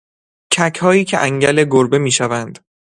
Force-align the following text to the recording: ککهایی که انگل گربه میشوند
ککهایی 0.53 1.05
که 1.05 1.17
انگل 1.19 1.65
گربه 1.69 1.97
میشوند 1.97 2.59